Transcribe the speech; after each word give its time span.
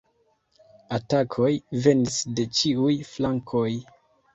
Atakoj 0.97 1.51
venis 1.85 2.19
de 2.35 2.49
ĉiuj 2.59 2.93
flankoj. 3.15 3.69